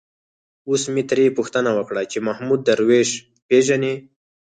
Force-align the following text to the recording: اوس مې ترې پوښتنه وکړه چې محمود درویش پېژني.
اوس 0.69 0.83
مې 0.93 1.03
ترې 1.09 1.35
پوښتنه 1.37 1.69
وکړه 1.77 2.01
چې 2.11 2.17
محمود 2.27 2.59
درویش 2.67 3.09
پېژني. 3.47 3.93